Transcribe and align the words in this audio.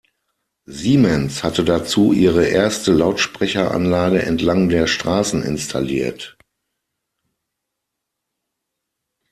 Siemens 0.65 1.43
hatte 1.43 1.63
dazu 1.63 2.11
ihre 2.11 2.45
erste 2.47 2.91
Lautsprecheranlage 2.91 4.23
entlang 4.23 4.67
der 4.67 4.87
Straßen 4.87 5.43
installiert. 5.43 6.39